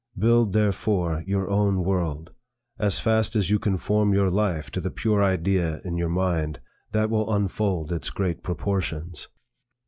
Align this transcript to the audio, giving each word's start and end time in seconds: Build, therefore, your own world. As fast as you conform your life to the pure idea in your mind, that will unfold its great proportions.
Build, 0.17 0.53
therefore, 0.53 1.23
your 1.27 1.47
own 1.51 1.83
world. 1.83 2.31
As 2.79 2.99
fast 2.99 3.35
as 3.35 3.51
you 3.51 3.59
conform 3.59 4.15
your 4.15 4.31
life 4.31 4.71
to 4.71 4.81
the 4.81 4.89
pure 4.89 5.23
idea 5.23 5.79
in 5.85 5.95
your 5.95 6.09
mind, 6.09 6.59
that 6.91 7.11
will 7.11 7.31
unfold 7.31 7.91
its 7.91 8.09
great 8.09 8.41
proportions. 8.41 9.27